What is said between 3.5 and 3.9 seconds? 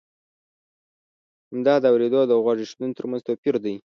ر دی.